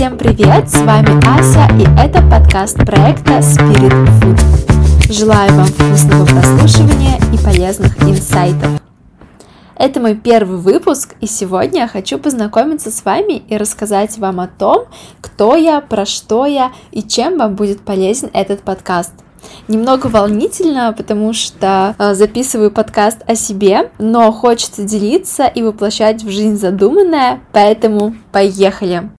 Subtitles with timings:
[0.00, 3.92] Всем привет, с вами Ася и это подкаст проекта Spirit
[4.22, 5.12] Food.
[5.12, 8.80] Желаю вам вкусного прослушивания и полезных инсайтов.
[9.76, 14.48] Это мой первый выпуск, и сегодня я хочу познакомиться с вами и рассказать вам о
[14.48, 14.86] том,
[15.20, 19.12] кто я, про что я и чем вам будет полезен этот подкаст.
[19.68, 26.30] Немного волнительно, потому что э, записываю подкаст о себе, но хочется делиться и воплощать в
[26.30, 29.10] жизнь задуманное, поэтому поехали!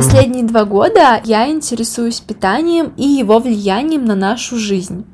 [0.00, 5.04] Последние два года я интересуюсь питанием и его влиянием на нашу жизнь.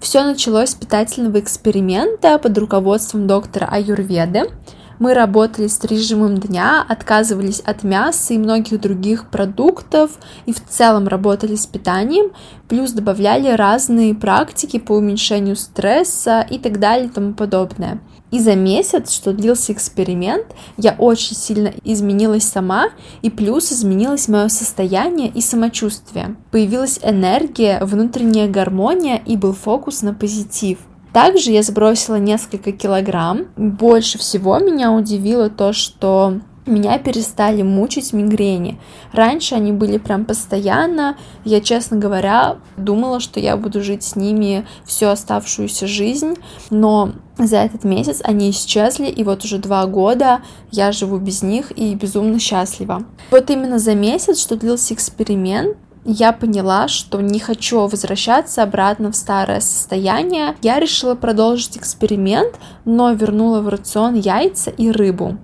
[0.00, 4.50] Все началось с питательного эксперимента под руководством доктора Аюрведы.
[4.98, 10.10] Мы работали с режимом дня, отказывались от мяса и многих других продуктов
[10.46, 12.32] и в целом работали с питанием,
[12.68, 18.00] плюс добавляли разные практики по уменьшению стресса и так далее и тому подобное.
[18.32, 20.46] И за месяц, что длился эксперимент,
[20.78, 22.88] я очень сильно изменилась сама,
[23.20, 26.36] и плюс изменилось мое состояние и самочувствие.
[26.50, 30.78] Появилась энергия, внутренняя гармония и был фокус на позитив.
[31.12, 33.48] Также я сбросила несколько килограмм.
[33.56, 38.78] Больше всего меня удивило то, что меня перестали мучить мигрени.
[39.12, 41.16] Раньше они были прям постоянно.
[41.44, 46.34] Я, честно говоря, думала, что я буду жить с ними всю оставшуюся жизнь,
[46.70, 51.72] но за этот месяц они исчезли, и вот уже два года я живу без них
[51.76, 53.04] и безумно счастлива.
[53.30, 59.16] Вот именно за месяц, что длился эксперимент, я поняла, что не хочу возвращаться обратно в
[59.16, 60.56] старое состояние.
[60.60, 65.38] Я решила продолжить эксперимент, но вернула в рацион яйца и рыбу.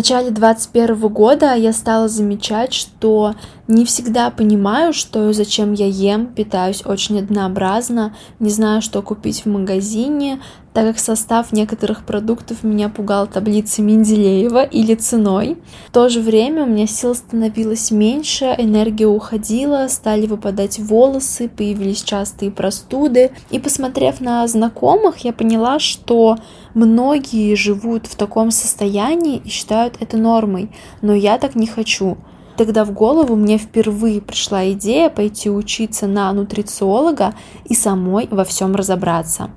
[0.00, 3.34] Начале 2021 года я стала замечать, что
[3.70, 9.44] не всегда понимаю, что и зачем я ем, питаюсь очень однообразно, не знаю, что купить
[9.44, 10.40] в магазине,
[10.72, 15.58] так как состав некоторых продуктов меня пугал таблицей Менделеева или ценой.
[15.88, 22.02] В то же время у меня сил становилось меньше, энергия уходила, стали выпадать волосы, появились
[22.02, 23.32] частые простуды.
[23.50, 26.38] И посмотрев на знакомых, я поняла, что
[26.74, 30.70] многие живут в таком состоянии и считают это нормой,
[31.02, 32.16] но я так не хочу.
[32.60, 37.32] Тогда в голову мне впервые пришла идея пойти учиться на нутрициолога
[37.64, 39.48] и самой во всем разобраться.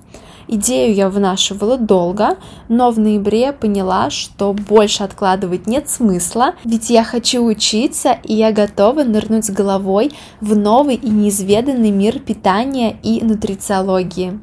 [0.48, 2.38] Идею я вынашивала долго,
[2.70, 8.54] но в ноябре поняла, что больше откладывать нет смысла, ведь я хочу учиться, и я
[8.54, 14.40] готова нырнуть с головой в новый и неизведанный мир питания и нутрициологии.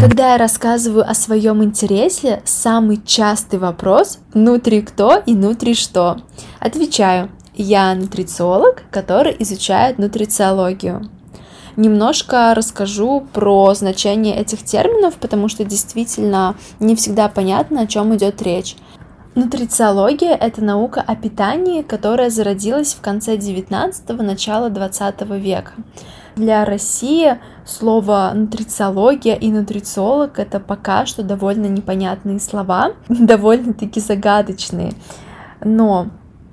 [0.00, 6.22] Когда я рассказываю о своем интересе, самый частый вопрос «нутри кто и нутри что?».
[6.58, 11.10] Отвечаю, я нутрициолог, который изучает нутрициологию.
[11.76, 18.40] Немножко расскажу про значение этих терминов, потому что действительно не всегда понятно, о чем идет
[18.40, 18.76] речь.
[19.34, 25.72] Нутрициология– это наука о питании, которая зародилась в конце 19-го, начала 20 века.
[26.36, 34.92] Для России слово нутрициология и нутрициолог– это пока что довольно непонятные слова, довольно-таки загадочные.
[35.62, 36.08] Но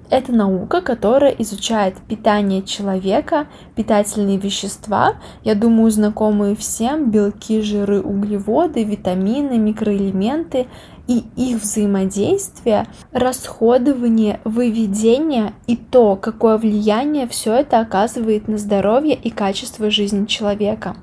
[0.10, 8.84] это наука, которая изучает питание человека, питательные вещества, я думаю, знакомые всем, белки, жиры, углеводы,
[8.84, 10.68] витамины, микроэлементы
[11.08, 19.30] и их взаимодействие, расходование, выведение и то, какое влияние все это оказывает на здоровье и
[19.30, 20.96] качество жизни человека.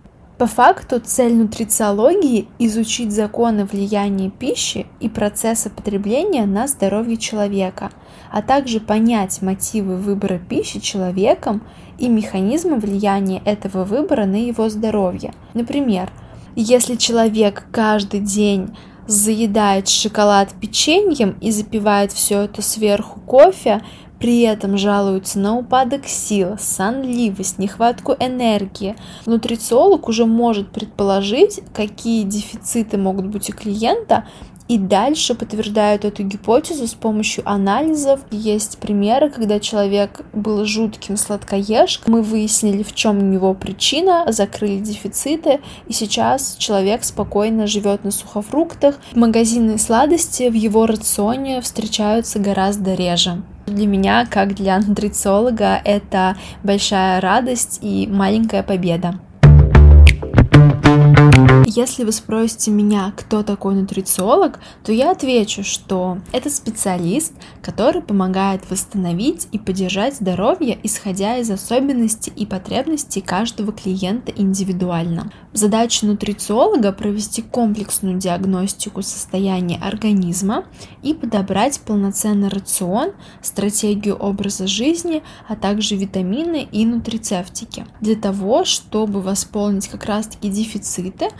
[0.44, 7.90] По факту цель нутрициологии– изучить законы влияния пищи и процесса потребления на здоровье человека,
[8.30, 11.62] а также понять мотивы выбора пищи человеком
[11.98, 15.32] и механизмы влияния этого выбора на его здоровье.
[15.54, 16.10] Например,
[16.56, 18.68] если человек каждый день
[19.06, 23.80] заедает шоколад печеньем и запивает все это сверху кофе,
[24.24, 28.96] при этом жалуются на упадок сил, сонливость, нехватку энергии.
[29.26, 34.24] Нутрициолог уже может предположить, какие дефициты могут быть у клиента,
[34.66, 38.20] и дальше подтверждают эту гипотезу с помощью анализов.
[38.30, 44.78] Есть примеры, когда человек был жутким сладкоежкой, мы выяснили, в чем у него причина, закрыли
[44.78, 48.98] дефициты, и сейчас человек спокойно живет на сухофруктах.
[49.14, 53.42] Магазинные сладости в его рационе встречаются гораздо реже.
[53.66, 59.18] Для меня, как для нутрициолога, это большая радость и маленькая победа.
[61.66, 67.32] Если вы спросите меня, кто такой нутрициолог, то я отвечу, что это специалист,
[67.62, 75.32] который помогает восстановить и поддержать здоровье, исходя из особенностей и потребностей каждого клиента индивидуально.
[75.54, 80.64] Задача нутрициолога провести комплексную диагностику состояния организма
[81.02, 89.22] и подобрать полноценный рацион, стратегию образа жизни, а также витамины и нутрицептики для того, чтобы
[89.22, 91.30] восполнить как раз-таки дефициты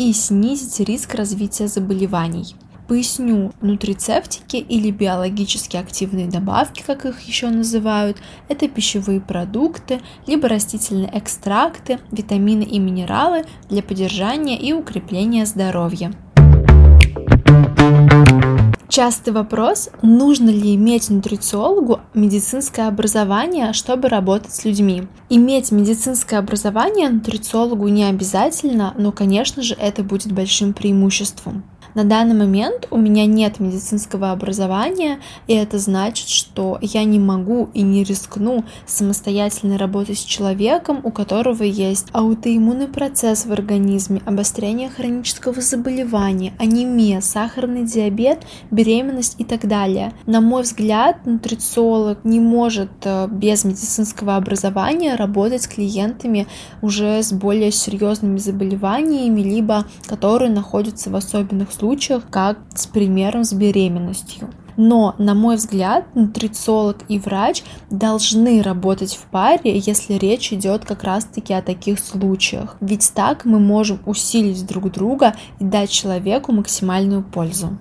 [0.00, 2.56] и снизить риск развития заболеваний.
[2.88, 8.16] Поясню, нутрицептики или биологически активные добавки, как их еще называют,
[8.48, 16.14] это пищевые продукты, либо растительные экстракты, витамины и минералы для поддержания и укрепления здоровья.
[18.90, 25.06] Частый вопрос, нужно ли иметь нутрициологу медицинское образование, чтобы работать с людьми.
[25.28, 31.62] Иметь медицинское образование нутрициологу не обязательно, но, конечно же, это будет большим преимуществом.
[31.94, 37.68] На данный момент у меня нет медицинского образования, и это значит, что я не могу
[37.74, 44.88] и не рискну самостоятельно работать с человеком, у которого есть аутоиммунный процесс в организме, обострение
[44.88, 50.12] хронического заболевания, анемия, сахарный диабет, беременность и так далее.
[50.26, 56.46] На мой взгляд, нутрициолог не может э, без медицинского образования работать с клиентами
[56.82, 63.52] уже с более серьезными заболеваниями, либо которые находятся в особенных случаях, как с примером с
[63.52, 64.50] беременностью.
[64.76, 71.04] Но, на мой взгляд, нутрициолог и врач должны работать в паре, если речь идет как
[71.04, 72.76] раз-таки о таких случаях.
[72.80, 77.78] Ведь так мы можем усилить друг друга и дать человеку максимальную пользу.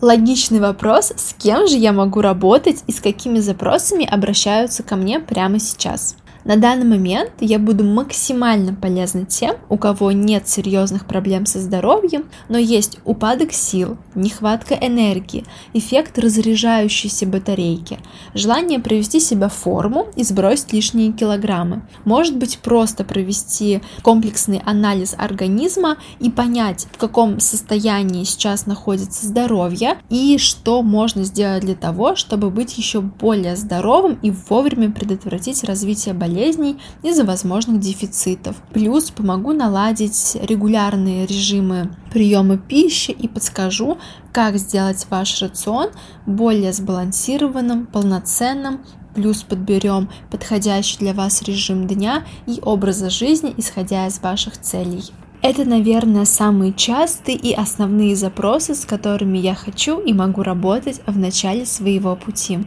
[0.00, 5.18] Логичный вопрос, с кем же я могу работать и с какими запросами обращаются ко мне
[5.18, 6.16] прямо сейчас.
[6.46, 12.26] На данный момент я буду максимально полезна тем, у кого нет серьезных проблем со здоровьем,
[12.48, 15.44] но есть упадок сил, нехватка энергии,
[15.74, 17.98] эффект разряжающейся батарейки,
[18.32, 21.82] желание привести себя в форму и сбросить лишние килограммы.
[22.04, 29.98] Может быть просто провести комплексный анализ организма и понять, в каком состоянии сейчас находится здоровье
[30.10, 36.14] и что можно сделать для того, чтобы быть еще более здоровым и вовремя предотвратить развитие
[36.14, 38.56] болезни болезней из-за возможных дефицитов.
[38.72, 43.98] Плюс помогу наладить регулярные режимы приема пищи и подскажу,
[44.32, 45.88] как сделать ваш рацион
[46.26, 48.80] более сбалансированным, полноценным,
[49.14, 55.04] плюс подберем подходящий для вас режим дня и образа жизни, исходя из ваших целей.
[55.42, 61.18] Это, наверное, самые частые и основные запросы, с которыми я хочу и могу работать в
[61.18, 62.58] начале своего пути.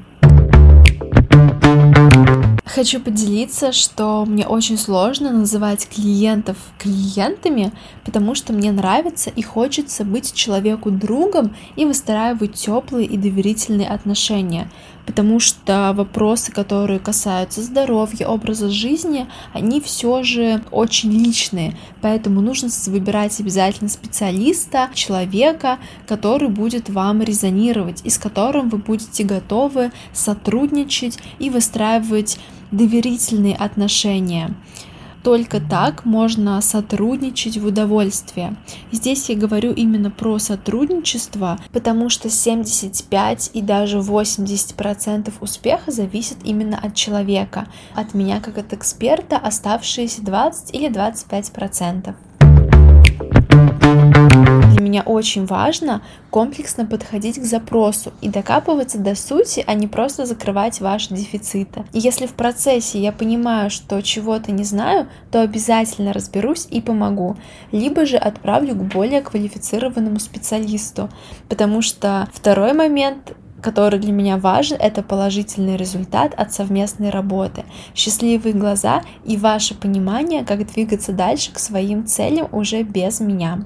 [2.79, 7.73] Хочу поделиться, что мне очень сложно называть клиентов клиентами,
[8.05, 14.71] потому что мне нравится и хочется быть человеку другом и выстраивать теплые и доверительные отношения,
[15.05, 22.69] потому что вопросы, которые касаются здоровья, образа жизни, они все же очень личные, поэтому нужно
[22.87, 31.19] выбирать обязательно специалиста, человека, который будет вам резонировать и с которым вы будете готовы сотрудничать
[31.39, 32.39] и выстраивать
[32.71, 34.55] доверительные отношения.
[35.23, 38.55] Только так можно сотрудничать в удовольствие.
[38.91, 46.79] Здесь я говорю именно про сотрудничество, потому что 75 и даже 80% успеха зависит именно
[46.79, 47.67] от человека.
[47.95, 52.15] От меня как от эксперта оставшиеся 20 или 25%
[54.89, 56.01] меня очень важно
[56.31, 61.85] комплексно подходить к запросу и докапываться до сути, а не просто закрывать ваши дефициты.
[61.93, 67.37] И если в процессе я понимаю, что чего-то не знаю, то обязательно разберусь и помогу.
[67.71, 71.09] Либо же отправлю к более квалифицированному специалисту.
[71.47, 78.53] Потому что второй момент который для меня важен, это положительный результат от совместной работы, счастливые
[78.53, 83.65] глаза и ваше понимание, как двигаться дальше к своим целям уже без меня.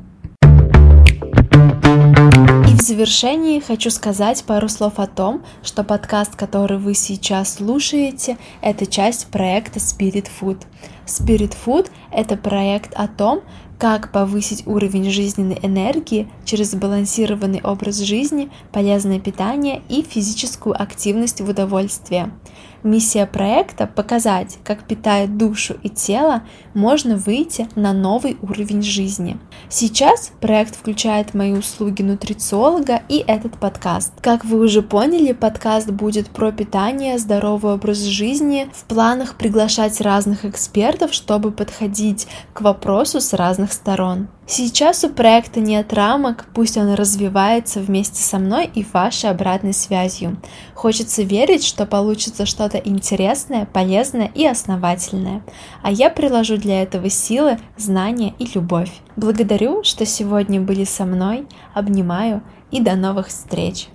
[2.84, 9.28] Завершении хочу сказать пару слов о том, что подкаст, который вы сейчас слушаете, это часть
[9.28, 10.64] проекта Spirit Food.
[11.06, 13.42] Spirit Food— это проект о том,
[13.78, 21.50] как повысить уровень жизненной энергии через сбалансированный образ жизни, полезное питание и физическую активность в
[21.50, 22.32] удовольствие.
[22.84, 26.44] Миссия проекта– показать, как питая душу и тело,
[26.74, 29.38] можно выйти на новый уровень жизни.
[29.70, 34.12] Сейчас проект включает мои услуги нутрициолога и этот подкаст.
[34.20, 40.44] Как вы уже поняли, подкаст будет про питание, здоровый образ жизни, в планах приглашать разных
[40.94, 44.28] экспертов, чтобы подходить к вопросу с разных сторон.
[44.46, 50.38] Сейчас у проекта нет рамок, пусть он развивается вместе со мной и вашей обратной связью.
[50.76, 55.44] Хочется верить, что получится что-то интересное, полезное и основательное.
[55.82, 58.92] А я приложу для этого силы, знания и любовь.
[59.16, 63.88] Благодарю, что сегодня были со мной, обнимаю и до новых встреч!